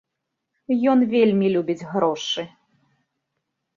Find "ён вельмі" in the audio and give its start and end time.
0.93-1.51